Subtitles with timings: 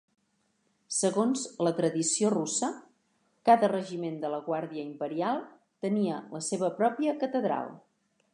[0.99, 2.69] Segons la tradició russa,
[3.51, 5.45] cada regiment de la guàrdia imperial
[5.87, 7.73] tenia la seva pròpia catedral.